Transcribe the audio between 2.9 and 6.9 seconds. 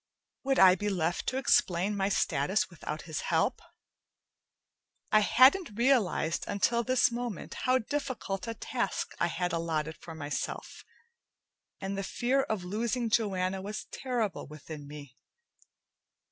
his help? I hadn't realized until